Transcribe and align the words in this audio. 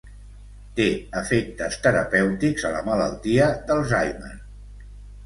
Té 0.77 0.85
efectes 1.19 1.77
terapèutics 1.87 2.65
a 2.71 2.71
la 2.77 2.79
malaltia 2.87 3.51
d'Alzheimer. 3.69 4.33